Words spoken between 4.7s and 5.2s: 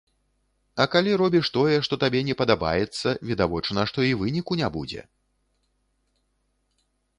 будзе.